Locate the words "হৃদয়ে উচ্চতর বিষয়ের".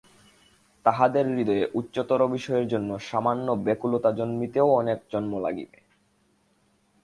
1.27-2.65